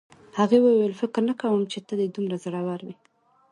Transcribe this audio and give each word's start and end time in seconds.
هغې 0.37 0.57
وویل 0.61 0.93
فکر 1.01 1.21
نه 1.29 1.33
کوم 1.41 1.61
چې 1.71 1.79
ته 1.87 1.93
دې 1.99 2.07
دومره 2.15 2.35
زړور 2.43 2.79
وې 2.85 2.95